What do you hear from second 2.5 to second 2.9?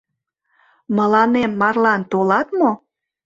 мо?